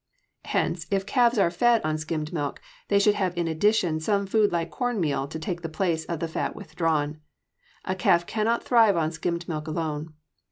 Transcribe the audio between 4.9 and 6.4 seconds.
meal to take the place of the